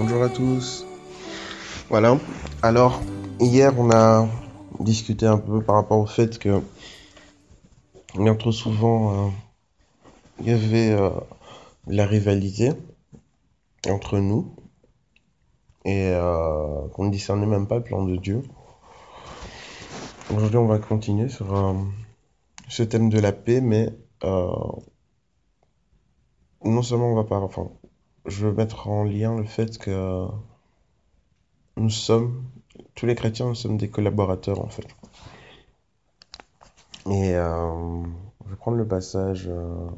Bonjour 0.00 0.22
à 0.22 0.30
tous. 0.30 0.86
Voilà. 1.90 2.16
Alors, 2.62 3.02
hier, 3.38 3.78
on 3.78 3.90
a 3.90 4.26
discuté 4.78 5.26
un 5.26 5.36
peu 5.36 5.60
par 5.60 5.74
rapport 5.74 5.98
au 5.98 6.06
fait 6.06 6.38
que 6.38 6.62
bien 8.14 8.34
trop 8.34 8.50
souvent, 8.50 9.26
euh, 9.26 9.30
il 10.40 10.46
y 10.46 10.52
avait 10.52 10.92
euh, 10.92 11.10
la 11.86 12.06
rivalité 12.06 12.72
entre 13.90 14.16
nous 14.20 14.56
et 15.84 16.08
euh, 16.14 16.88
qu'on 16.94 17.04
ne 17.04 17.10
discernait 17.10 17.44
même 17.44 17.66
pas 17.66 17.76
le 17.76 17.84
plan 17.84 18.02
de 18.02 18.16
Dieu. 18.16 18.42
Aujourd'hui, 20.34 20.56
on 20.56 20.66
va 20.66 20.78
continuer 20.78 21.28
sur 21.28 21.76
ce 22.68 22.82
thème 22.84 23.10
de 23.10 23.20
la 23.20 23.32
paix, 23.32 23.60
mais 23.60 23.90
non 24.22 24.80
seulement 26.82 27.12
on 27.12 27.16
va 27.16 27.24
pas, 27.24 27.38
je 28.26 28.46
veux 28.46 28.52
mettre 28.52 28.88
en 28.88 29.04
lien 29.04 29.36
le 29.36 29.44
fait 29.44 29.78
que 29.78 30.26
nous 31.76 31.90
sommes, 31.90 32.44
tous 32.94 33.06
les 33.06 33.14
chrétiens, 33.14 33.46
nous 33.46 33.54
sommes 33.54 33.76
des 33.76 33.88
collaborateurs 33.88 34.60
en 34.60 34.68
fait. 34.68 34.86
Et 37.06 37.34
euh, 37.34 38.02
je 38.44 38.50
vais 38.50 38.56
prendre 38.56 38.76
le 38.76 38.86
passage 38.86 39.48
euh, 39.48 39.88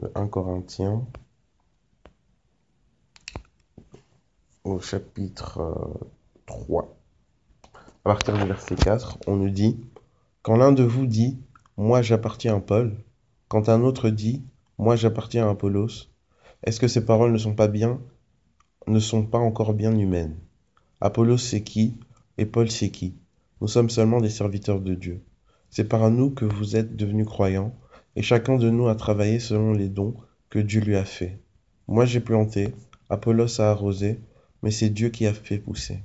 de 0.00 0.10
1 0.14 0.28
Corinthiens 0.28 1.04
au 4.62 4.78
chapitre 4.78 5.60
euh, 5.60 6.08
3. 6.46 6.96
À 7.72 7.78
partir 8.04 8.38
du 8.38 8.46
verset 8.46 8.76
4, 8.76 9.18
on 9.26 9.36
nous 9.36 9.50
dit, 9.50 9.80
Quand 10.42 10.56
l'un 10.56 10.72
de 10.72 10.84
vous 10.84 11.06
dit, 11.06 11.38
Moi 11.76 12.00
j'appartiens 12.02 12.56
à 12.56 12.60
Paul, 12.60 12.96
quand 13.48 13.68
un 13.68 13.82
autre 13.82 14.10
dit, 14.10 14.44
Moi 14.78 14.94
j'appartiens 14.94 15.48
à 15.48 15.50
Apollos, 15.50 16.08
est-ce 16.64 16.80
que 16.80 16.88
ces 16.88 17.04
paroles 17.04 17.32
ne 17.32 17.38
sont 17.38 17.54
pas 17.54 17.68
bien, 17.68 18.00
ne 18.86 18.98
sont 18.98 19.24
pas 19.24 19.38
encore 19.38 19.74
bien 19.74 19.96
humaines? 19.96 20.36
Apollos 21.00 21.36
c'est 21.36 21.62
qui? 21.62 21.98
Et 22.38 22.46
Paul 22.46 22.70
c'est 22.70 22.88
qui? 22.88 23.14
Nous 23.60 23.68
sommes 23.68 23.90
seulement 23.90 24.20
des 24.20 24.30
serviteurs 24.30 24.80
de 24.80 24.94
Dieu. 24.94 25.20
C'est 25.68 25.88
par 25.88 26.10
nous 26.10 26.30
que 26.30 26.46
vous 26.46 26.76
êtes 26.76 26.96
devenus 26.96 27.26
croyants, 27.26 27.74
et 28.16 28.22
chacun 28.22 28.56
de 28.56 28.70
nous 28.70 28.88
a 28.88 28.94
travaillé 28.94 29.40
selon 29.40 29.72
les 29.72 29.88
dons 29.88 30.14
que 30.48 30.58
Dieu 30.58 30.80
lui 30.80 30.96
a 30.96 31.04
faits. 31.04 31.38
Moi 31.86 32.06
j'ai 32.06 32.20
planté, 32.20 32.74
Apollos 33.10 33.60
a 33.60 33.70
arrosé, 33.70 34.20
mais 34.62 34.70
c'est 34.70 34.88
Dieu 34.88 35.10
qui 35.10 35.26
a 35.26 35.34
fait 35.34 35.58
pousser. 35.58 36.02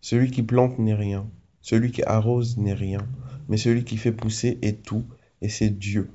Celui 0.00 0.30
qui 0.30 0.42
plante 0.42 0.78
n'est 0.78 0.94
rien, 0.94 1.28
celui 1.60 1.92
qui 1.92 2.02
arrose 2.04 2.56
n'est 2.56 2.72
rien, 2.72 3.06
mais 3.48 3.58
celui 3.58 3.84
qui 3.84 3.98
fait 3.98 4.12
pousser 4.12 4.58
est 4.62 4.82
tout, 4.82 5.04
et 5.42 5.50
c'est 5.50 5.70
Dieu. 5.70 6.10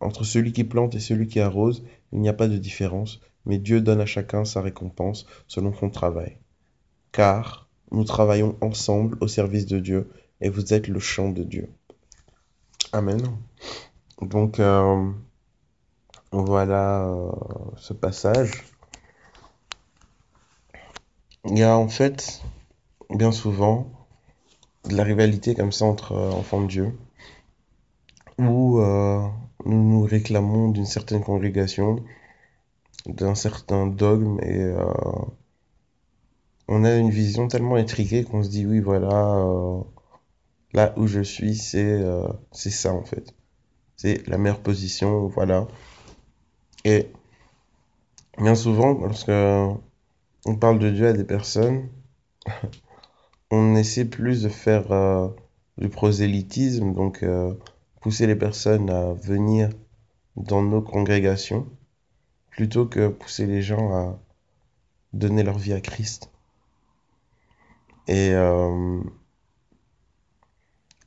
Entre 0.00 0.24
celui 0.24 0.52
qui 0.52 0.64
plante 0.64 0.94
et 0.94 1.00
celui 1.00 1.26
qui 1.26 1.40
arrose, 1.40 1.84
il 2.12 2.20
n'y 2.20 2.28
a 2.28 2.34
pas 2.34 2.48
de 2.48 2.56
différence, 2.56 3.20
mais 3.46 3.58
Dieu 3.58 3.80
donne 3.80 4.00
à 4.00 4.06
chacun 4.06 4.44
sa 4.44 4.60
récompense 4.60 5.26
selon 5.46 5.74
son 5.74 5.90
travail. 5.90 6.38
Car 7.12 7.68
nous 7.90 8.04
travaillons 8.04 8.56
ensemble 8.60 9.18
au 9.20 9.28
service 9.28 9.66
de 9.66 9.78
Dieu, 9.78 10.10
et 10.40 10.50
vous 10.50 10.72
êtes 10.72 10.88
le 10.88 11.00
champ 11.00 11.30
de 11.30 11.42
Dieu. 11.42 11.68
Amen. 12.92 13.20
Donc, 14.22 14.60
euh, 14.60 15.10
voilà 16.32 17.04
euh, 17.04 17.30
ce 17.76 17.92
passage. 17.92 18.64
Il 21.44 21.58
y 21.58 21.62
a 21.62 21.76
en 21.76 21.88
fait, 21.88 22.42
bien 23.10 23.32
souvent, 23.32 23.90
de 24.88 24.96
la 24.96 25.02
rivalité 25.02 25.54
comme 25.54 25.72
ça 25.72 25.86
entre 25.86 26.12
euh, 26.12 26.30
enfants 26.30 26.62
de 26.62 26.66
Dieu, 26.66 26.98
où 28.38 28.80
nous 29.64 29.82
nous 29.82 30.02
réclamons 30.02 30.68
d'une 30.70 30.86
certaine 30.86 31.22
congrégation, 31.22 32.04
d'un 33.06 33.34
certain 33.34 33.86
dogme, 33.86 34.38
et 34.42 34.60
euh, 34.60 34.84
on 36.68 36.84
a 36.84 36.94
une 36.96 37.10
vision 37.10 37.48
tellement 37.48 37.76
étriquée 37.76 38.24
qu'on 38.24 38.42
se 38.42 38.50
dit, 38.50 38.66
oui, 38.66 38.80
voilà, 38.80 39.36
euh, 39.38 39.80
là 40.72 40.94
où 40.96 41.06
je 41.06 41.20
suis, 41.20 41.56
c'est 41.56 41.84
euh, 41.84 42.28
c'est 42.52 42.70
ça 42.70 42.92
en 42.94 43.04
fait. 43.04 43.34
C'est 43.96 44.26
la 44.28 44.38
meilleure 44.38 44.60
position, 44.60 45.26
voilà. 45.28 45.66
Et 46.84 47.08
bien 48.38 48.54
souvent, 48.54 48.92
lorsque 48.92 49.30
on 49.30 50.56
parle 50.56 50.78
de 50.78 50.90
Dieu 50.90 51.08
à 51.08 51.12
des 51.12 51.24
personnes, 51.24 51.88
on 53.50 53.74
essaie 53.76 54.04
plus 54.04 54.42
de 54.42 54.48
faire 54.48 54.92
euh, 54.92 55.28
du 55.78 55.88
prosélytisme, 55.88 56.94
donc 56.94 57.22
euh, 57.22 57.54
pousser 58.00 58.26
les 58.26 58.36
personnes 58.36 58.90
à 58.90 59.12
venir 59.12 59.70
dans 60.36 60.62
nos 60.62 60.82
congrégations, 60.82 61.66
plutôt 62.50 62.86
que 62.86 63.08
pousser 63.08 63.46
les 63.46 63.62
gens 63.62 63.92
à 63.94 64.18
donner 65.12 65.42
leur 65.42 65.58
vie 65.58 65.72
à 65.72 65.80
Christ. 65.80 66.30
Et 68.06 68.30
euh, 68.32 69.00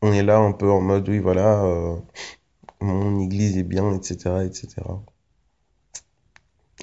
on 0.01 0.13
est 0.13 0.23
là 0.23 0.37
un 0.37 0.51
peu 0.51 0.69
en 0.69 0.81
mode, 0.81 1.07
oui, 1.09 1.19
voilà, 1.19 1.63
euh, 1.63 1.95
mon 2.81 3.19
église 3.19 3.57
est 3.57 3.63
bien, 3.63 3.93
etc., 3.93 4.45
etc. 4.45 4.67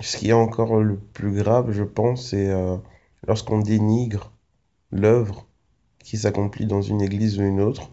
Ce 0.01 0.17
qui 0.17 0.31
est 0.31 0.33
encore 0.33 0.77
le 0.81 0.97
plus 0.97 1.33
grave, 1.33 1.73
je 1.73 1.83
pense, 1.83 2.31
c'est 2.31 2.49
euh, 2.51 2.77
lorsqu'on 3.27 3.59
dénigre 3.59 4.33
l'œuvre 4.91 5.47
qui 5.99 6.17
s'accomplit 6.17 6.67
dans 6.67 6.83
une 6.83 7.03
église 7.03 7.39
ou 7.39 7.43
une 7.43 7.61
autre 7.61 7.91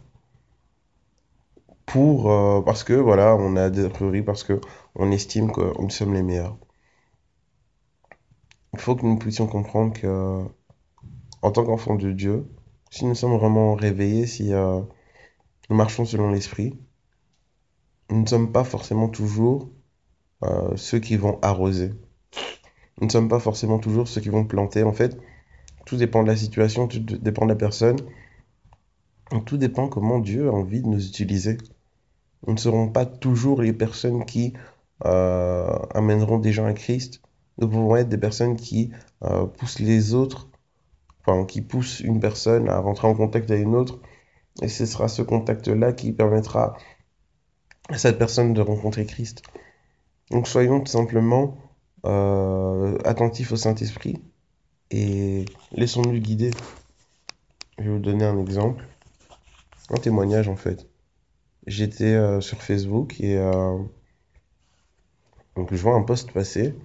pour 1.85 2.31
euh, 2.31 2.61
parce 2.61 2.83
que 2.83 2.93
voilà, 2.93 3.35
on 3.35 3.55
a 3.55 3.69
des 3.69 3.89
priori 3.89 4.21
parce 4.23 4.43
que 4.43 4.59
on 4.95 5.11
estime 5.11 5.51
que 5.51 5.81
nous 5.81 5.89
sommes 5.89 6.13
les 6.13 6.23
meilleurs. 6.23 6.57
Il 8.73 8.79
faut 8.79 8.95
que 8.95 9.05
nous 9.05 9.17
puissions 9.17 9.47
comprendre 9.47 9.93
que 9.93 10.43
en 11.41 11.51
tant 11.51 11.63
qu'enfants 11.65 11.95
de 11.95 12.11
Dieu, 12.11 12.45
si 12.89 13.05
nous 13.05 13.15
sommes 13.15 13.37
vraiment 13.37 13.75
réveillés, 13.75 14.27
si 14.27 14.53
euh, 14.53 14.81
nous 15.69 15.75
marchons 15.75 16.05
selon 16.05 16.31
l'esprit, 16.31 16.77
nous 18.09 18.21
ne 18.21 18.27
sommes 18.27 18.51
pas 18.51 18.63
forcément 18.63 19.09
toujours 19.09 19.69
euh, 20.43 20.75
ceux 20.75 20.99
qui 20.99 21.15
vont 21.17 21.39
arroser. 21.41 21.91
Nous 22.99 23.07
ne 23.07 23.11
sommes 23.11 23.29
pas 23.29 23.39
forcément 23.39 23.79
toujours 23.79 24.07
ceux 24.07 24.21
qui 24.21 24.29
vont 24.29 24.45
planter. 24.45 24.83
En 24.83 24.93
fait, 24.93 25.17
tout 25.85 25.97
dépend 25.97 26.23
de 26.23 26.27
la 26.27 26.35
situation, 26.35 26.87
tout 26.87 26.99
dépend 26.99 27.45
de 27.45 27.51
la 27.51 27.55
personne. 27.55 27.97
Tout 29.45 29.57
dépend 29.57 29.87
comment 29.87 30.19
Dieu 30.19 30.47
a 30.47 30.51
envie 30.51 30.81
de 30.81 30.87
nous 30.87 31.05
utiliser. 31.05 31.57
Nous 32.47 32.53
ne 32.53 32.59
serons 32.59 32.89
pas 32.89 33.05
toujours 33.05 33.61
les 33.61 33.73
personnes 33.73 34.25
qui 34.25 34.53
euh, 35.05 35.77
amèneront 35.93 36.39
des 36.39 36.53
gens 36.53 36.65
à 36.65 36.73
Christ. 36.73 37.21
Nous 37.57 37.67
pouvons 37.67 37.95
être 37.95 38.09
des 38.09 38.17
personnes 38.17 38.55
qui 38.55 38.91
euh, 39.23 39.45
poussent 39.45 39.79
les 39.79 40.13
autres, 40.13 40.49
enfin 41.21 41.45
qui 41.45 41.61
poussent 41.61 41.99
une 42.01 42.19
personne 42.19 42.69
à 42.69 42.79
rentrer 42.79 43.07
en 43.07 43.15
contact 43.15 43.49
avec 43.49 43.63
une 43.63 43.75
autre. 43.75 43.99
Et 44.61 44.67
ce 44.67 44.85
sera 44.85 45.07
ce 45.07 45.21
contact-là 45.21 45.93
qui 45.93 46.13
permettra 46.13 46.77
à 47.89 47.97
cette 47.97 48.17
personne 48.17 48.53
de 48.53 48.61
rencontrer 48.61 49.05
Christ. 49.05 49.41
Donc 50.31 50.47
soyons 50.47 50.79
tout 50.79 50.91
simplement 50.91 51.57
euh, 52.05 52.97
attentifs 53.05 53.51
au 53.51 53.55
Saint-Esprit 53.55 54.21
et 54.91 55.45
laissons-nous 55.71 56.19
guider. 56.19 56.51
Je 57.77 57.83
vais 57.83 57.89
vous 57.89 57.99
donner 57.99 58.25
un 58.25 58.39
exemple, 58.39 58.87
un 59.89 59.97
témoignage 59.97 60.47
en 60.47 60.55
fait. 60.55 60.87
J'étais 61.67 62.13
euh, 62.15 62.41
sur 62.41 62.61
Facebook 62.63 63.19
et 63.19 63.37
euh, 63.37 63.77
donc 65.55 65.73
je 65.73 65.81
vois 65.81 65.95
un 65.95 66.03
post 66.03 66.31
passer 66.31 66.75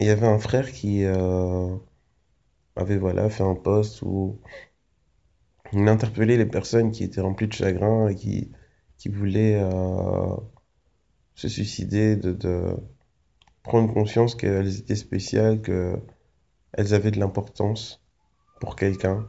il 0.00 0.06
y 0.06 0.10
avait 0.10 0.26
un 0.26 0.38
frère 0.38 0.72
qui 0.72 1.04
euh, 1.04 1.76
avait 2.76 2.96
voilà 2.96 3.28
fait 3.28 3.42
un 3.44 3.54
post 3.54 4.00
où 4.02 4.40
il 5.72 5.88
interpellait 5.88 6.36
les 6.36 6.44
personnes 6.46 6.90
qui 6.90 7.04
étaient 7.04 7.20
remplies 7.22 7.48
de 7.48 7.52
chagrin 7.54 8.08
et 8.08 8.14
qui, 8.14 8.50
qui 8.98 9.08
voulaient 9.08 9.56
euh, 9.60 10.36
se 11.34 11.48
suicider, 11.48 12.16
de, 12.16 12.32
de 12.32 12.76
prendre 13.62 13.92
conscience 13.92 14.34
qu'elles 14.34 14.78
étaient 14.78 14.96
spéciales, 14.96 15.62
qu'elles 15.62 16.94
avaient 16.94 17.10
de 17.10 17.20
l'importance 17.20 18.02
pour 18.60 18.76
quelqu'un. 18.76 19.26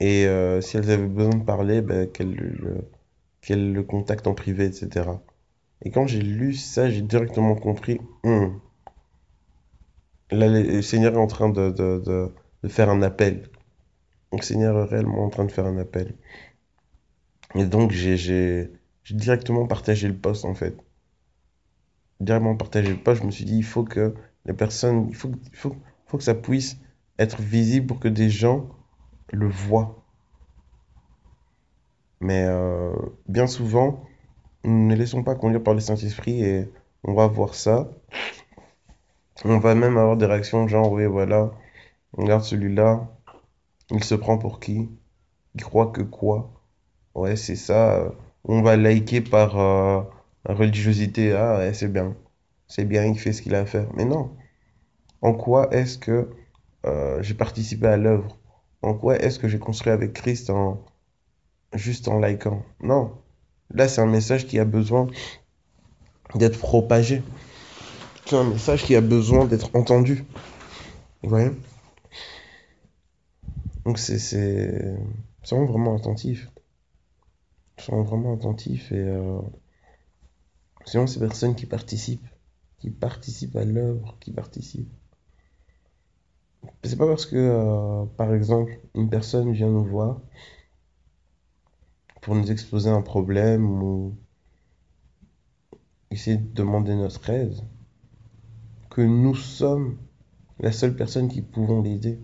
Et 0.00 0.26
euh, 0.26 0.60
si 0.60 0.76
elles 0.76 0.90
avaient 0.90 1.06
besoin 1.08 1.34
de 1.34 1.44
parler, 1.44 1.82
ben, 1.82 2.08
qu'elles 2.10 2.34
le, 2.34 2.88
qu'elles 3.44 3.72
le 3.72 3.82
contactent 3.82 4.26
en 4.26 4.34
privé, 4.34 4.64
etc. 4.64 5.08
Et 5.82 5.90
quand 5.90 6.06
j'ai 6.06 6.22
lu 6.22 6.54
ça, 6.54 6.88
j'ai 6.90 7.02
directement 7.02 7.54
compris, 7.54 8.00
hum, 8.22 8.60
le 10.30 10.80
Seigneur 10.82 11.14
est 11.14 11.18
en 11.18 11.26
train 11.26 11.48
de, 11.48 11.70
de, 11.70 12.32
de, 12.62 12.68
faire 12.68 12.88
un 12.90 13.02
appel. 13.02 13.50
Le 14.32 14.42
Seigneur 14.42 14.76
est 14.78 14.88
réellement 14.88 15.24
en 15.24 15.30
train 15.30 15.44
de 15.44 15.52
faire 15.52 15.66
un 15.66 15.78
appel. 15.78 16.14
Et 17.54 17.66
donc, 17.66 17.92
j'ai 17.92 18.70
directement 19.10 19.66
partagé 19.66 20.08
le 20.08 20.16
post, 20.16 20.44
en 20.44 20.54
fait. 20.54 20.76
Directement 22.20 22.56
partagé 22.56 22.90
le 22.90 22.96
post, 22.96 23.20
je 23.20 23.26
me 23.26 23.30
suis 23.30 23.44
dit, 23.44 23.56
il 23.58 23.64
faut 23.64 23.84
que 23.84 24.14
les 24.46 24.54
personnes, 24.54 25.06
il 25.08 25.14
faut, 25.14 25.30
il 25.52 25.56
faut, 25.56 25.76
faut 26.06 26.18
que 26.18 26.24
ça 26.24 26.34
puisse 26.34 26.78
être 27.18 27.40
visible 27.40 27.86
pour 27.86 28.00
que 28.00 28.08
des 28.08 28.30
gens 28.30 28.68
le 29.32 29.48
voient. 29.48 30.03
Mais 32.24 32.46
euh, 32.46 32.94
bien 33.28 33.46
souvent, 33.46 34.02
nous 34.64 34.86
ne 34.88 34.94
laissons 34.94 35.22
pas 35.22 35.34
conduire 35.34 35.62
par 35.62 35.74
le 35.74 35.80
Saint-Esprit 35.80 36.42
et 36.42 36.70
on 37.04 37.12
va 37.12 37.26
voir 37.26 37.54
ça. 37.54 37.90
On 39.44 39.58
va 39.58 39.74
même 39.74 39.98
avoir 39.98 40.16
des 40.16 40.24
réactions 40.24 40.66
genre, 40.66 40.90
oui, 40.90 41.04
voilà, 41.04 41.50
regarde 42.14 42.42
celui-là, 42.42 43.06
il 43.90 44.02
se 44.02 44.14
prend 44.14 44.38
pour 44.38 44.58
qui? 44.58 44.88
Il 45.54 45.62
croit 45.62 45.88
que 45.88 46.00
quoi? 46.00 46.50
Ouais, 47.14 47.36
c'est 47.36 47.56
ça. 47.56 48.10
On 48.44 48.62
va 48.62 48.76
liker 48.78 49.20
par 49.20 49.58
euh, 49.58 50.00
religiosité. 50.46 51.32
Ah, 51.34 51.74
c'est 51.74 51.92
bien. 51.92 52.16
C'est 52.68 52.86
bien, 52.86 53.04
il 53.04 53.18
fait 53.18 53.34
ce 53.34 53.42
qu'il 53.42 53.54
a 53.54 53.60
à 53.60 53.66
faire. 53.66 53.88
Mais 53.96 54.06
non. 54.06 54.30
En 55.20 55.34
quoi 55.34 55.70
est-ce 55.74 55.98
que 55.98 56.30
euh, 56.86 57.22
j'ai 57.22 57.34
participé 57.34 57.86
à 57.86 57.98
l'œuvre? 57.98 58.38
En 58.82 58.94
quoi 58.94 59.16
est-ce 59.18 59.38
que 59.38 59.48
j'ai 59.48 59.58
construit 59.58 59.92
avec 59.92 60.14
Christ 60.14 60.50
juste 61.74 62.08
en 62.08 62.18
likant? 62.18 62.62
Non. 62.80 63.12
Là, 63.70 63.88
c'est 63.88 64.00
un 64.00 64.06
message 64.06 64.46
qui 64.46 64.58
a 64.58 64.64
besoin 64.64 65.06
d'être 66.34 66.58
propagé. 66.58 67.22
C'est 68.26 68.36
un 68.36 68.44
message 68.44 68.84
qui 68.84 68.96
a 68.96 69.00
besoin 69.00 69.44
d'être 69.44 69.74
entendu. 69.74 70.24
Vous 71.22 71.28
voyez? 71.28 71.50
Donc 73.84 73.98
c'est 73.98 74.18
c'est 74.18 74.96
soyons 75.42 75.66
vraiment 75.66 75.96
attentifs. 75.96 76.50
Soyons 77.78 78.02
vraiment 78.02 78.34
attentifs 78.34 78.92
et 78.92 78.98
euh, 78.98 79.40
soyons 80.86 81.06
ces 81.06 81.20
personnes 81.20 81.54
qui 81.54 81.66
participent, 81.66 82.26
qui 82.78 82.90
participent 82.90 83.56
à 83.56 83.64
l'œuvre, 83.64 84.16
qui 84.20 84.30
participent. 84.32 84.92
C'est 86.82 86.96
pas 86.96 87.06
parce 87.06 87.26
que, 87.26 87.36
euh, 87.36 88.06
par 88.16 88.32
exemple, 88.32 88.78
une 88.94 89.10
personne 89.10 89.52
vient 89.52 89.68
nous 89.68 89.84
voir 89.84 90.20
pour 92.24 92.34
nous 92.34 92.50
exposer 92.50 92.88
un 92.88 93.02
problème 93.02 93.82
ou 93.82 94.16
essayer 96.10 96.38
de 96.38 96.54
demander 96.54 96.94
notre 96.94 97.28
aide 97.28 97.54
que 98.88 99.02
nous 99.02 99.34
sommes 99.34 99.98
la 100.58 100.72
seule 100.72 100.96
personne 100.96 101.28
qui 101.28 101.42
pouvons 101.42 101.82
l'aider. 101.82 102.18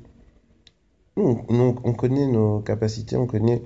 Nous, 1.18 1.44
on, 1.50 1.92
connaît 1.92 2.26
nos 2.26 2.60
capacités, 2.60 3.16
on 3.16 3.26
connaît 3.26 3.62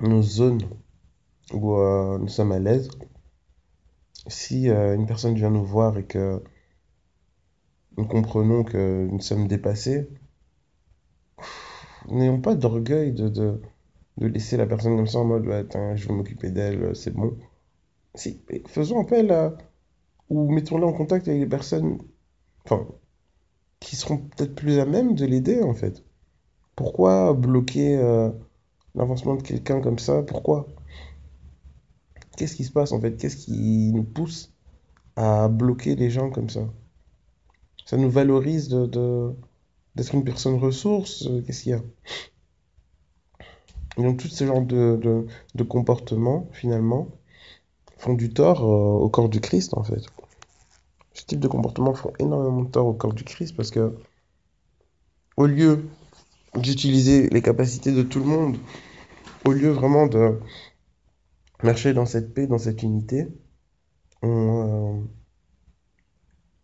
nos 0.00 0.20
zones 0.20 0.62
où 1.52 1.76
euh, 1.76 2.18
nous 2.18 2.28
sommes 2.28 2.50
à 2.50 2.58
l'aise. 2.58 2.88
Si 4.26 4.68
euh, 4.68 4.96
une 4.96 5.06
personne 5.06 5.34
vient 5.34 5.50
nous 5.50 5.64
voir 5.64 5.96
et 5.96 6.06
que 6.06 6.42
nous 7.96 8.06
comprenons 8.06 8.64
que 8.64 9.06
nous 9.08 9.20
sommes 9.20 9.46
dépassés, 9.46 10.08
n'ayons 12.08 12.40
pas 12.40 12.56
d'orgueil 12.56 13.12
de, 13.12 13.60
de 14.18 14.26
laisser 14.26 14.56
la 14.56 14.66
personne 14.66 14.96
comme 14.96 15.06
ça 15.06 15.18
en 15.20 15.24
mode, 15.24 15.48
attends, 15.50 15.96
je 15.96 16.08
vais 16.08 16.14
m'occuper 16.14 16.50
d'elle, 16.50 16.94
c'est 16.94 17.14
bon. 17.14 17.36
Si, 18.14 18.42
faisons 18.66 19.00
appel 19.00 19.30
à, 19.30 19.56
ou 20.28 20.50
mettons-la 20.52 20.86
en 20.86 20.92
contact 20.92 21.28
avec 21.28 21.40
les 21.40 21.46
personnes, 21.46 21.98
enfin, 22.64 22.86
qui 23.80 23.96
seront 23.96 24.18
peut-être 24.18 24.54
plus 24.54 24.78
à 24.80 24.86
même 24.86 25.14
de 25.14 25.24
l'aider, 25.24 25.62
en 25.62 25.74
fait. 25.74 26.04
Pourquoi 26.76 27.32
bloquer 27.34 27.96
euh, 27.96 28.30
l'avancement 28.94 29.36
de 29.36 29.42
quelqu'un 29.42 29.80
comme 29.80 29.98
ça? 29.98 30.22
Pourquoi? 30.22 30.66
Qu'est-ce 32.36 32.56
qui 32.56 32.64
se 32.64 32.72
passe, 32.72 32.92
en 32.92 33.00
fait? 33.00 33.16
Qu'est-ce 33.16 33.36
qui 33.36 33.92
nous 33.92 34.04
pousse 34.04 34.52
à 35.16 35.48
bloquer 35.48 35.96
les 35.96 36.10
gens 36.10 36.30
comme 36.30 36.50
ça? 36.50 36.68
Ça 37.84 37.96
nous 37.96 38.10
valorise 38.10 38.68
d'être 38.68 40.14
une 40.14 40.24
personne 40.24 40.56
ressource? 40.56 41.26
euh, 41.26 41.42
Qu'est-ce 41.42 41.62
qu'il 41.62 41.72
y 41.72 41.74
a? 41.74 41.82
Donc, 43.98 44.18
tout 44.18 44.28
ce 44.28 44.46
genre 44.46 44.62
de 44.62 45.62
comportements, 45.64 46.48
finalement, 46.52 47.08
font 47.98 48.14
du 48.14 48.30
tort 48.32 48.62
euh, 48.62 49.04
au 49.04 49.08
corps 49.08 49.28
du 49.28 49.40
Christ, 49.40 49.76
en 49.76 49.82
fait. 49.82 50.02
Ce 51.12 51.24
type 51.24 51.40
de 51.40 51.48
comportements 51.48 51.94
font 51.94 52.12
énormément 52.18 52.62
de 52.62 52.70
tort 52.70 52.86
au 52.86 52.94
corps 52.94 53.12
du 53.12 53.24
Christ 53.24 53.56
parce 53.56 53.70
que, 53.70 53.96
au 55.36 55.46
lieu 55.46 55.84
d'utiliser 56.54 57.28
les 57.28 57.42
capacités 57.42 57.92
de 57.92 58.02
tout 58.02 58.20
le 58.20 58.24
monde, 58.24 58.56
au 59.44 59.52
lieu 59.52 59.70
vraiment 59.70 60.06
de 60.06 60.38
marcher 61.62 61.92
dans 61.92 62.06
cette 62.06 62.32
paix, 62.34 62.46
dans 62.46 62.58
cette 62.58 62.82
unité, 62.82 63.28
on, 64.22 64.98
euh, 64.98 65.04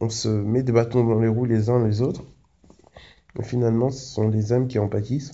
on 0.01 0.09
se 0.09 0.29
met 0.29 0.63
des 0.63 0.73
bâtons 0.73 1.05
dans 1.05 1.19
les 1.19 1.29
roues 1.29 1.47
les 1.47 1.69
uns 1.69 1.85
les 1.85 2.01
autres. 2.01 2.23
Et 3.39 3.43
finalement, 3.43 3.91
ce 3.91 4.05
sont 4.05 4.29
les 4.29 4.53
âmes 4.53 4.69
qui 4.69 4.79
en 4.79 4.89
pâtissent. 4.89 5.33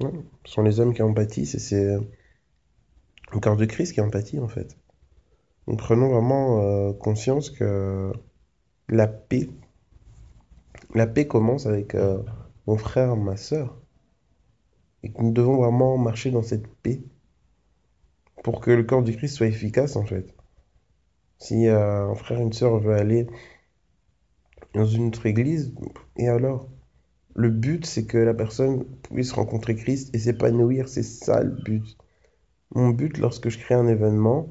Ce 0.00 0.06
sont 0.44 0.62
les 0.62 0.80
âmes 0.80 0.92
qui 0.94 1.02
en 1.02 1.14
pâtissent 1.14 1.54
et 1.54 1.58
c'est 1.58 1.96
le 3.32 3.40
corps 3.40 3.56
de 3.56 3.64
Christ 3.64 3.92
qui 3.92 4.00
en 4.00 4.10
pâtit 4.10 4.38
en 4.38 4.48
fait. 4.48 4.76
Donc 5.66 5.78
prenons 5.78 6.08
vraiment 6.08 6.60
euh, 6.60 6.92
conscience 6.92 7.50
que 7.50 8.12
la 8.88 9.06
paix, 9.06 9.48
la 10.94 11.06
paix 11.06 11.26
commence 11.26 11.66
avec 11.66 11.94
euh, 11.94 12.22
mon 12.66 12.76
frère, 12.76 13.16
ma 13.16 13.36
sœur, 13.36 13.80
et 15.02 15.12
que 15.12 15.22
nous 15.22 15.32
devons 15.32 15.56
vraiment 15.56 15.96
marcher 15.96 16.30
dans 16.30 16.42
cette 16.42 16.66
paix 16.82 17.02
pour 18.42 18.60
que 18.60 18.70
le 18.70 18.84
corps 18.84 19.02
du 19.02 19.16
Christ 19.16 19.36
soit 19.36 19.46
efficace 19.46 19.96
en 19.96 20.04
fait. 20.04 20.34
Si 21.38 21.66
euh, 21.66 22.10
un 22.10 22.14
frère, 22.14 22.40
une 22.40 22.52
sœur 22.52 22.78
veut 22.78 22.94
aller 22.94 23.26
dans 24.74 24.86
une 24.86 25.08
autre 25.08 25.26
église, 25.26 25.74
et 26.16 26.28
alors? 26.28 26.68
Le 27.34 27.50
but, 27.50 27.84
c'est 27.84 28.06
que 28.06 28.18
la 28.18 28.34
personne 28.34 28.84
puisse 29.10 29.32
rencontrer 29.32 29.74
Christ 29.74 30.14
et 30.14 30.18
s'épanouir, 30.18 30.88
c'est 30.88 31.02
ça 31.02 31.42
le 31.42 31.50
but. 31.50 31.96
Mon 32.74 32.90
but 32.90 33.18
lorsque 33.18 33.48
je 33.48 33.58
crée 33.58 33.74
un 33.74 33.88
événement 33.88 34.48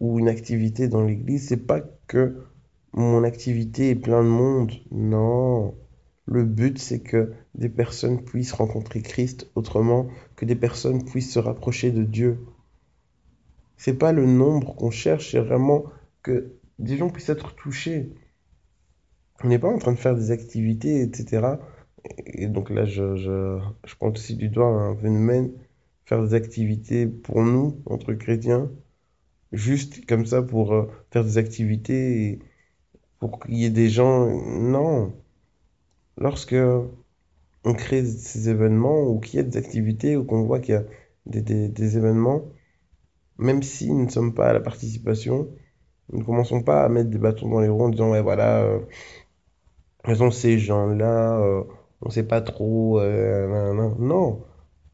ou 0.00 0.18
une 0.18 0.28
activité 0.28 0.88
dans 0.88 1.04
l'église, 1.04 1.48
c'est 1.48 1.66
pas 1.66 1.80
que 2.08 2.44
mon 2.92 3.24
activité 3.24 3.90
est 3.90 3.96
plein 3.96 4.22
de 4.22 4.28
monde. 4.28 4.72
Non. 4.90 5.74
Le 6.26 6.44
but, 6.44 6.78
c'est 6.78 7.00
que 7.00 7.32
des 7.54 7.68
personnes 7.68 8.22
puissent 8.24 8.52
rencontrer 8.52 9.02
Christ 9.02 9.50
autrement, 9.54 10.08
que 10.36 10.44
des 10.44 10.56
personnes 10.56 11.04
puissent 11.04 11.32
se 11.32 11.38
rapprocher 11.38 11.90
de 11.90 12.02
Dieu. 12.02 12.38
C'est 13.76 13.98
pas 13.98 14.12
le 14.12 14.26
nombre 14.26 14.76
qu'on 14.76 14.90
cherche, 14.90 15.32
c'est 15.32 15.40
vraiment 15.40 15.84
que 16.22 16.52
des 16.78 16.96
gens 16.96 17.08
puissent 17.08 17.28
être 17.28 17.54
touchés. 17.54 18.12
On 19.44 19.48
n'est 19.48 19.58
pas 19.58 19.68
en 19.68 19.78
train 19.78 19.92
de 19.92 19.98
faire 19.98 20.14
des 20.14 20.30
activités, 20.30 21.02
etc. 21.02 21.58
Et 22.26 22.46
donc 22.48 22.70
là, 22.70 22.84
je, 22.84 23.16
je, 23.16 23.58
je 23.84 23.94
aussi 24.00 24.36
du 24.36 24.48
doigt 24.48 24.66
un 24.66 24.96
phénomène, 24.96 25.52
faire 26.04 26.22
des 26.22 26.34
activités 26.34 27.06
pour 27.06 27.42
nous, 27.42 27.82
entre 27.86 28.12
chrétiens, 28.14 28.70
juste 29.52 30.06
comme 30.06 30.26
ça 30.26 30.42
pour 30.42 30.74
euh, 30.74 30.86
faire 31.10 31.24
des 31.24 31.38
activités 31.38 32.24
et 32.24 32.38
pour 33.20 33.40
qu'il 33.40 33.54
y 33.56 33.64
ait 33.64 33.70
des 33.70 33.88
gens. 33.90 34.28
Non. 34.60 35.14
Lorsque 36.18 36.54
on 37.64 37.74
crée 37.74 38.04
ces 38.04 38.48
événements 38.48 39.02
ou 39.08 39.20
qu'il 39.20 39.36
y 39.38 39.40
a 39.40 39.44
des 39.44 39.56
activités 39.56 40.16
ou 40.16 40.24
qu'on 40.24 40.42
voit 40.44 40.60
qu'il 40.60 40.74
y 40.74 40.78
a 40.78 40.84
des, 41.26 41.42
des, 41.42 41.68
des 41.68 41.96
événements, 41.96 42.42
même 43.38 43.62
si 43.62 43.90
nous 43.92 44.04
ne 44.06 44.10
sommes 44.10 44.34
pas 44.34 44.50
à 44.50 44.52
la 44.52 44.60
participation, 44.60 45.48
nous 46.12 46.20
ne 46.20 46.24
commençons 46.24 46.62
pas 46.62 46.84
à 46.84 46.88
mettre 46.88 47.10
des 47.10 47.18
bâtons 47.18 47.48
dans 47.48 47.60
les 47.60 47.68
roues 47.68 47.84
en 47.84 47.88
disant, 47.88 48.10
ouais, 48.10 48.22
voilà, 48.22 48.62
euh, 48.62 48.80
raison 50.04 50.30
ces 50.30 50.58
gens-là, 50.58 51.38
euh, 51.40 51.64
on 52.02 52.10
sait 52.10 52.26
pas 52.26 52.40
trop. 52.40 53.00
euh. 53.00 53.94
Non, 53.98 54.42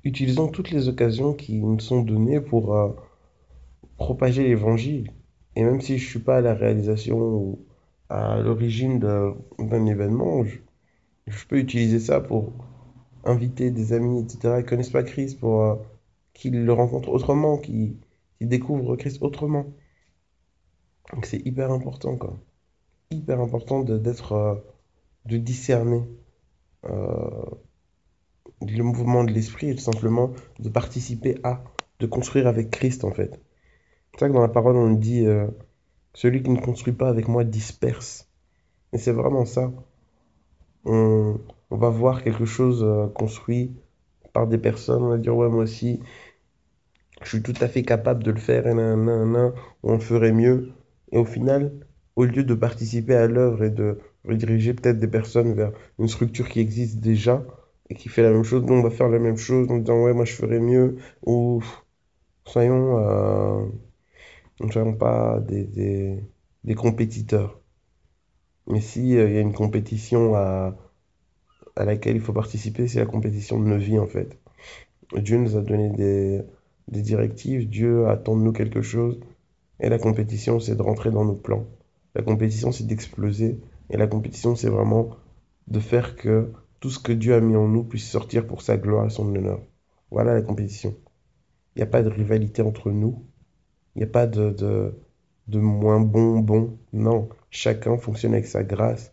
utilisons 0.05 0.49
toutes 0.49 0.71
les 0.71 0.89
occasions 0.89 1.35
qui 1.35 1.61
nous 1.61 1.81
sont 1.81 2.03
données 2.03 2.41
pour 2.41 2.75
euh, 2.75 2.91
propager 3.97 4.45
l'évangile. 4.45 5.13
Et 5.57 5.63
même 5.65 5.81
si 5.81 5.99
je 5.99 6.09
suis 6.09 6.21
pas 6.21 6.39
à 6.39 6.41
la 6.41 6.55
réalisation 6.55 7.19
ou 7.19 7.67
à 8.09 8.41
l'origine 8.41 8.99
d'un 8.99 9.87
événement, 9.87 10.45
je, 11.27 11.47
peux 11.49 11.59
utiliser 11.59 12.01
ça 12.01 12.21
pour 12.21 12.53
inviter 13.25 13.71
des 13.71 13.93
amis, 13.93 14.21
etc., 14.21 14.61
qui 14.61 14.67
connaissent 14.67 14.91
pas 14.91 15.03
Christ, 15.03 15.39
pour 15.41 15.63
euh, 15.63 15.77
qu'ils 16.35 16.65
le 16.65 16.73
rencontrent 16.73 17.11
autrement, 17.11 17.59
qu'ils 17.59 17.97
découvrent 18.41 18.97
Christ 18.97 19.19
autrement. 19.23 19.67
Donc 21.13 21.27
c'est 21.27 21.45
hyper 21.47 21.73
important, 21.73 22.17
quoi. 22.17 22.37
Hyper 23.11 23.41
important 23.41 23.83
d'être, 23.83 24.33
euh, 24.33 24.55
de 25.29 25.37
discerner 25.37 26.03
euh, 26.87 27.45
le 28.63 28.83
mouvement 28.83 29.25
de 29.25 29.31
l'esprit 29.31 29.71
et 29.71 29.75
tout 29.75 29.83
simplement 29.83 30.33
de 30.59 30.69
participer 30.71 31.39
à, 31.45 31.63
de 32.01 32.07
construire 32.07 32.47
avec 32.47 32.71
Christ, 32.71 33.05
en 33.05 33.13
fait. 33.13 33.41
C'est 34.13 34.21
ça 34.21 34.29
que 34.29 34.33
dans 34.33 34.41
la 34.41 34.49
parole, 34.49 34.77
on 34.77 34.91
dit 34.91 35.27
euh, 35.27 35.47
celui 36.15 36.43
qui 36.43 36.51
ne 36.51 36.61
construit 36.61 36.95
pas 36.95 37.09
avec 37.09 37.29
moi 37.29 37.45
disperse. 37.45 38.29
Et 38.95 38.99
c'est 38.99 39.13
vraiment 39.13 39.45
ça. 39.45 39.71
On, 40.85 41.39
va 41.71 41.91
voir 41.91 42.25
quelque 42.25 42.47
chose 42.47 42.83
euh, 42.83 43.07
construit 43.09 43.77
par 44.33 44.47
des 44.47 44.57
personnes, 44.57 45.03
on 45.03 45.11
va 45.11 45.19
dire, 45.19 45.37
ouais, 45.37 45.51
moi 45.51 45.65
aussi, 45.65 46.01
je 47.23 47.29
suis 47.29 47.43
tout 47.43 47.55
à 47.61 47.69
fait 47.69 47.83
capable 47.83 48.25
de 48.25 48.31
le 48.31 48.41
faire, 48.41 48.67
et 48.67 48.73
nanana, 48.73 49.53
ou 49.83 49.91
on 49.91 49.99
ferait 49.99 50.33
mieux. 50.33 50.73
Et 51.13 51.19
au 51.19 51.27
final, 51.27 51.73
au 52.17 52.25
lieu 52.25 52.45
de 52.45 52.55
participer 52.55 53.15
à 53.15 53.27
l'œuvre 53.27 53.63
et 53.65 53.71
de 53.71 53.99
rediriger 54.29 54.75
peut-être 54.75 54.99
des 54.99 55.09
personnes 55.09 55.55
vers 55.55 55.73
une 55.99 56.09
structure 56.09 56.49
qui 56.49 56.61
existe 56.61 56.99
déjà 57.01 57.45
et 57.91 57.95
qui 57.95 58.09
fait 58.09 58.23
la 58.23 58.31
même 58.31 58.45
chose, 58.45 58.63
nous 58.65 58.75
on 58.75 58.83
va 58.83 58.91
faire 58.91 59.09
la 59.09 59.19
même 59.19 59.37
chose 59.37 59.71
en 59.71 59.79
disant 59.79 60.03
ouais, 60.05 60.13
moi 60.13 60.25
je 60.25 60.35
ferais 60.35 60.61
mieux, 60.61 60.97
ou 61.25 61.63
soyons, 62.45 62.99
euh, 62.99 63.67
ne 64.61 64.71
soyons 64.71 64.95
pas 64.95 65.41
des, 65.41 66.21
des, 66.65 66.75
compétiteurs. 66.75 67.61
Mais 68.67 68.81
si 68.81 69.01
il 69.01 69.15
y 69.15 69.19
a 69.19 69.41
une 69.41 69.55
compétition 69.55 70.35
à, 70.35 70.77
à 71.77 71.85
laquelle 71.85 72.17
il 72.17 72.23
faut 72.23 72.35
participer, 72.35 72.87
c'est 72.89 73.01
la 73.01 73.07
compétition 73.07 73.59
de 73.59 73.65
nos 73.67 73.79
vies 73.79 73.99
en 73.99 74.07
fait. 74.07 74.39
Dieu 75.17 75.39
nous 75.39 75.57
a 75.57 75.63
donné 75.63 75.91
des, 75.91 76.43
des 76.89 77.03
directives, 77.03 77.69
Dieu 77.69 78.07
attend 78.09 78.37
de 78.37 78.43
nous 78.43 78.53
quelque 78.53 78.83
chose, 78.83 79.19
et 79.81 79.89
la 79.89 79.99
compétition, 79.99 80.61
c'est 80.61 80.77
de 80.77 80.83
rentrer 80.83 81.11
dans 81.11 81.25
nos 81.25 81.35
plans. 81.35 81.65
La 82.15 82.23
compétition, 82.23 82.73
c'est 82.73 82.87
d'exploser, 82.87 83.61
et 83.91 83.97
la 83.97 84.07
compétition, 84.07 84.57
c'est 84.57 84.69
vraiment 84.69 85.11
de 85.67 85.81
faire 85.81 86.17
que 86.17 86.53
tout 86.81 86.91
ce 86.91 86.99
que 86.99 87.13
Dieu 87.13 87.35
a 87.35 87.41
mis 87.41 87.57
en 87.57 87.69
nous 87.69 87.85
puisse 87.85 88.09
sortir 88.09 88.47
pour 88.47 88.63
sa 88.63 88.77
gloire 88.77 89.07
et 89.07 89.11
son 89.11 89.35
honneur. 89.35 89.61
Voilà 90.11 90.35
la 90.35 90.43
compétition. 90.43 90.97
Il 91.75 91.81
n'y 91.81 91.83
a 91.83 91.87
pas 91.87 92.03
de 92.03 92.09
rivalité 92.09 92.63
entre 92.63 92.91
nous. 92.91 93.25
Il 93.95 93.99
n'y 94.01 94.05
a 94.05 94.11
pas 94.11 94.27
de, 94.27 94.51
de, 95.47 95.59
moins 95.59 96.01
bon, 96.01 96.41
bon. 96.41 96.79
Non, 96.93 97.29
chacun 97.51 97.97
fonctionne 97.97 98.33
avec 98.33 98.47
sa 98.47 98.63
grâce. 98.63 99.13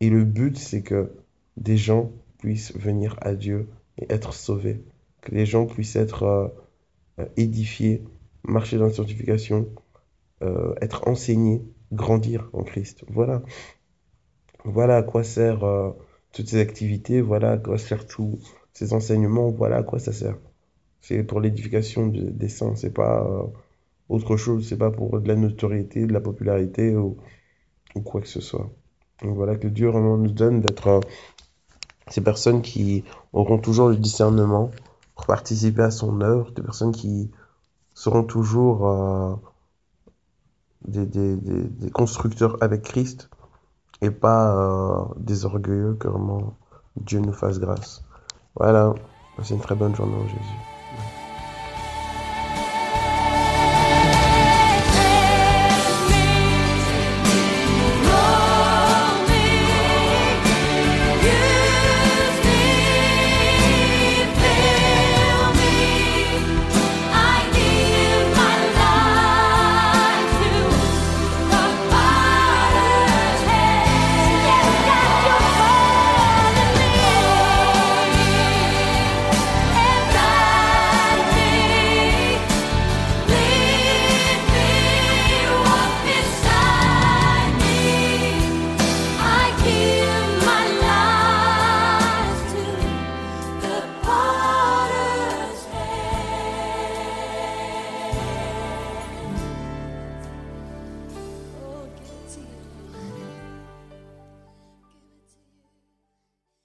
Et 0.00 0.10
le 0.10 0.24
but, 0.24 0.56
c'est 0.56 0.82
que 0.82 1.12
des 1.56 1.76
gens 1.76 2.10
puissent 2.38 2.74
venir 2.76 3.16
à 3.20 3.34
Dieu 3.34 3.68
et 3.98 4.06
être 4.12 4.32
sauvés. 4.32 4.82
Que 5.20 5.34
les 5.34 5.46
gens 5.46 5.66
puissent 5.66 5.96
être 5.96 6.22
euh, 6.22 6.48
euh, 7.18 7.26
édifiés, 7.36 8.04
marcher 8.44 8.78
dans 8.78 8.86
la 8.86 8.92
sanctification, 8.92 9.68
euh, 10.42 10.74
être 10.80 11.06
enseignés, 11.06 11.62
grandir 11.92 12.48
en 12.52 12.62
Christ. 12.62 13.04
Voilà. 13.08 13.42
Voilà 14.64 14.96
à 14.96 15.02
quoi 15.02 15.24
sert 15.24 15.60
toutes 16.32 16.48
ces 16.48 16.60
activités, 16.60 17.20
voilà 17.20 17.52
à 17.52 17.58
quoi 17.58 17.78
sert 17.78 18.06
tous 18.06 18.38
ces 18.72 18.92
enseignements, 18.92 19.50
voilà 19.50 19.78
à 19.78 19.82
quoi 19.82 19.98
ça 19.98 20.12
sert. 20.12 20.36
C'est 21.00 21.22
pour 21.24 21.40
l'édification 21.40 22.08
des 22.08 22.48
saints, 22.48 22.76
c'est 22.76 22.92
pas 22.92 23.26
autre 24.10 24.36
chose, 24.36 24.68
c'est 24.68 24.76
pas 24.76 24.90
pour 24.90 25.20
de 25.20 25.28
la 25.28 25.36
notoriété, 25.36 26.04
de 26.04 26.12
la 26.12 26.20
popularité 26.20 26.96
ou, 26.96 27.16
quoi 28.04 28.20
que 28.20 28.28
ce 28.28 28.40
soit. 28.40 28.70
Donc 29.22 29.34
voilà, 29.36 29.56
que 29.56 29.68
Dieu 29.68 29.88
vraiment 29.88 30.16
nous 30.16 30.30
donne 30.30 30.60
d'être 30.60 31.00
ces 32.08 32.20
personnes 32.20 32.60
qui 32.60 33.04
auront 33.32 33.58
toujours 33.58 33.88
le 33.88 33.96
discernement 33.96 34.70
pour 35.14 35.26
participer 35.26 35.82
à 35.82 35.90
son 35.90 36.20
œuvre, 36.20 36.50
des 36.52 36.62
personnes 36.62 36.92
qui 36.92 37.30
seront 37.94 38.24
toujours 38.24 38.88
euh, 38.88 39.34
des, 40.86 41.90
constructeurs 41.92 42.56
avec 42.60 42.82
Christ 42.82 43.30
et 44.02 44.10
pas 44.10 44.54
euh, 44.56 45.04
des 45.16 45.44
que 45.98 46.08
vraiment 46.08 46.54
Dieu 46.96 47.20
nous 47.20 47.32
fasse 47.32 47.58
grâce. 47.58 48.02
Voilà, 48.54 48.94
c'est 49.42 49.54
une 49.54 49.60
très 49.60 49.74
bonne 49.74 49.94
journée 49.94 50.16
en 50.16 50.26
Jésus. 50.26 50.69